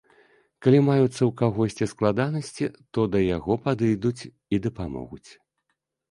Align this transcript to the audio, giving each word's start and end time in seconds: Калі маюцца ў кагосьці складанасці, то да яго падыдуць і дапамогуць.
Калі 0.67 0.77
маюцца 0.85 1.09
ў 1.09 1.27
кагосьці 1.41 1.85
складанасці, 1.91 2.69
то 2.95 3.05
да 3.15 3.19
яго 3.25 3.57
падыдуць 3.67 4.23
і 4.57 4.61
дапамогуць. 4.65 5.29